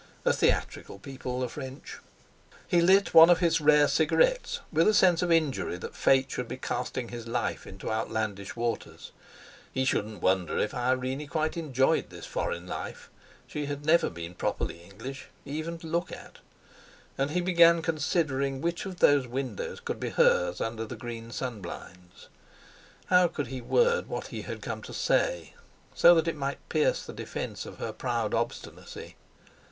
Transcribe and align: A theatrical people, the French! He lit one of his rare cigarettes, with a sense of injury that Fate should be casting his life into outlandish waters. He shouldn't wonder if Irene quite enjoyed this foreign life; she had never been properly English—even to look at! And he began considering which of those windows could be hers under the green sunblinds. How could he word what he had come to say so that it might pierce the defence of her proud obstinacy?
A 0.25 0.33
theatrical 0.33 0.97
people, 0.97 1.41
the 1.41 1.47
French! 1.47 1.99
He 2.67 2.81
lit 2.81 3.13
one 3.13 3.29
of 3.29 3.37
his 3.37 3.61
rare 3.61 3.87
cigarettes, 3.87 4.59
with 4.73 4.87
a 4.87 4.95
sense 4.95 5.21
of 5.21 5.31
injury 5.31 5.77
that 5.77 5.95
Fate 5.95 6.31
should 6.31 6.47
be 6.47 6.57
casting 6.57 7.09
his 7.09 7.27
life 7.27 7.67
into 7.67 7.91
outlandish 7.91 8.55
waters. 8.55 9.11
He 9.71 9.85
shouldn't 9.85 10.23
wonder 10.23 10.57
if 10.57 10.73
Irene 10.73 11.27
quite 11.27 11.55
enjoyed 11.55 12.09
this 12.09 12.25
foreign 12.25 12.65
life; 12.65 13.11
she 13.45 13.67
had 13.67 13.85
never 13.85 14.09
been 14.09 14.33
properly 14.33 14.79
English—even 14.81 15.77
to 15.77 15.85
look 15.85 16.11
at! 16.11 16.39
And 17.15 17.29
he 17.29 17.39
began 17.39 17.83
considering 17.83 18.59
which 18.59 18.87
of 18.87 19.01
those 19.01 19.27
windows 19.27 19.79
could 19.79 19.99
be 19.99 20.09
hers 20.09 20.59
under 20.59 20.83
the 20.83 20.95
green 20.95 21.29
sunblinds. 21.29 22.27
How 23.05 23.27
could 23.27 23.49
he 23.49 23.61
word 23.61 24.07
what 24.07 24.29
he 24.29 24.41
had 24.41 24.63
come 24.63 24.81
to 24.81 24.95
say 24.95 25.53
so 25.93 26.15
that 26.15 26.27
it 26.27 26.35
might 26.35 26.67
pierce 26.69 27.05
the 27.05 27.13
defence 27.13 27.67
of 27.67 27.77
her 27.77 27.93
proud 27.93 28.33
obstinacy? 28.33 29.15